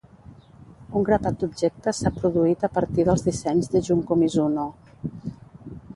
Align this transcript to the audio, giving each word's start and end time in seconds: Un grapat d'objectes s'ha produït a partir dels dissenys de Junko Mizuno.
Un 0.99 1.03
grapat 1.09 1.35
d'objectes 1.43 2.01
s'ha 2.05 2.13
produït 2.15 2.67
a 2.69 2.71
partir 2.79 3.07
dels 3.11 3.27
dissenys 3.29 3.69
de 3.75 3.83
Junko 3.91 4.19
Mizuno. 4.23 4.67